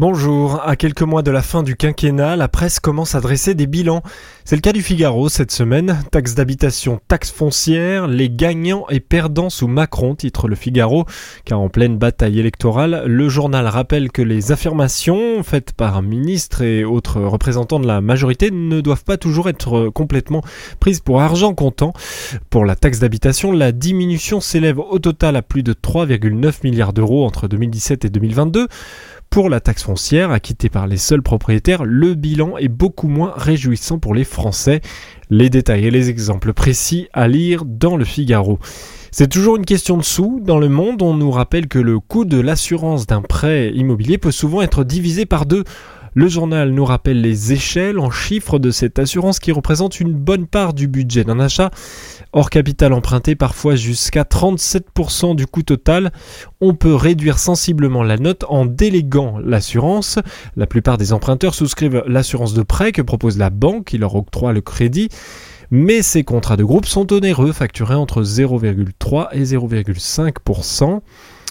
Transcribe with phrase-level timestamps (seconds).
[0.00, 3.66] Bonjour, à quelques mois de la fin du quinquennat, la presse commence à dresser des
[3.66, 4.04] bilans.
[4.44, 6.04] C'est le cas du Figaro cette semaine.
[6.12, 11.04] Taxe d'habitation, taxe foncière, les gagnants et perdants sous Macron, titre le Figaro,
[11.44, 16.62] car en pleine bataille électorale, le journal rappelle que les affirmations faites par un ministre
[16.62, 20.42] et autres représentants de la majorité ne doivent pas toujours être complètement
[20.78, 21.92] prises pour argent comptant.
[22.50, 27.26] Pour la taxe d'habitation, la diminution s'élève au total à plus de 3,9 milliards d'euros
[27.26, 28.68] entre 2017 et 2022.
[29.30, 33.98] Pour la taxe foncière acquittée par les seuls propriétaires, le bilan est beaucoup moins réjouissant
[33.98, 34.80] pour les Français.
[35.28, 38.58] Les détails et les exemples précis à lire dans le Figaro.
[39.10, 40.40] C'est toujours une question de sous.
[40.42, 44.30] Dans le monde, on nous rappelle que le coût de l'assurance d'un prêt immobilier peut
[44.30, 45.64] souvent être divisé par deux.
[46.14, 50.46] Le journal nous rappelle les échelles en chiffres de cette assurance qui représente une bonne
[50.46, 51.70] part du budget d'un achat.
[52.32, 56.12] Hors capital emprunté, parfois jusqu'à 37% du coût total,
[56.60, 60.18] on peut réduire sensiblement la note en déléguant l'assurance.
[60.56, 64.52] La plupart des emprunteurs souscrivent l'assurance de prêt que propose la banque qui leur octroie
[64.52, 65.08] le crédit.
[65.70, 71.00] Mais ces contrats de groupe sont onéreux, facturés entre 0,3 et 0,5%.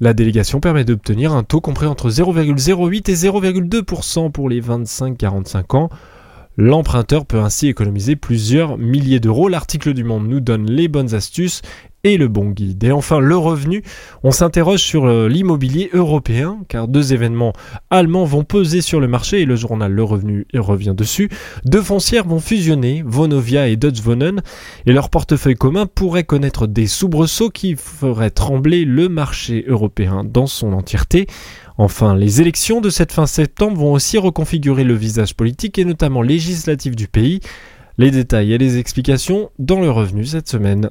[0.00, 5.90] La délégation permet d'obtenir un taux compris entre 0,08 et 0,2% pour les 25-45 ans.
[6.56, 9.48] L'emprunteur peut ainsi économiser plusieurs milliers d'euros.
[9.48, 11.62] L'article du Monde nous donne les bonnes astuces
[12.04, 12.84] et le bon guide.
[12.84, 13.82] Et enfin, le revenu,
[14.22, 17.52] on s'interroge sur euh, l'immobilier européen, car deux événements
[17.90, 21.28] allemands vont peser sur le marché et le journal Le Revenu revient dessus.
[21.64, 24.42] Deux foncières vont fusionner, Vonovia et Dutch Wohnen,
[24.86, 30.46] et leur portefeuille commun pourrait connaître des soubresauts qui feraient trembler le marché européen dans
[30.46, 31.26] son entièreté.
[31.78, 36.22] Enfin, les élections de cette fin septembre vont aussi reconfigurer le visage politique et notamment
[36.22, 37.40] législatif du pays.
[37.98, 40.90] Les détails et les explications dans le revenu cette semaine.